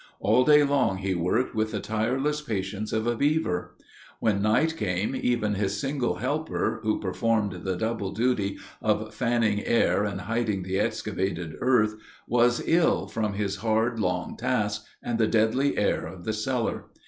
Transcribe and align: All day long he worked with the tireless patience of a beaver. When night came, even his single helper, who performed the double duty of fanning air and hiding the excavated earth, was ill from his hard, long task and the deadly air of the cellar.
All 0.19 0.43
day 0.43 0.63
long 0.63 0.97
he 0.97 1.13
worked 1.13 1.53
with 1.53 1.69
the 1.69 1.79
tireless 1.79 2.41
patience 2.41 2.91
of 2.91 3.05
a 3.05 3.15
beaver. 3.15 3.75
When 4.19 4.41
night 4.41 4.75
came, 4.75 5.15
even 5.15 5.53
his 5.53 5.79
single 5.79 6.15
helper, 6.15 6.79
who 6.81 6.99
performed 6.99 7.51
the 7.63 7.75
double 7.75 8.11
duty 8.11 8.57
of 8.81 9.13
fanning 9.13 9.63
air 9.63 10.03
and 10.03 10.21
hiding 10.21 10.63
the 10.63 10.79
excavated 10.79 11.53
earth, 11.61 11.97
was 12.27 12.63
ill 12.67 13.05
from 13.05 13.33
his 13.33 13.57
hard, 13.57 13.99
long 13.99 14.35
task 14.37 14.83
and 15.03 15.19
the 15.19 15.27
deadly 15.27 15.77
air 15.77 16.07
of 16.07 16.25
the 16.25 16.33
cellar. 16.33 16.85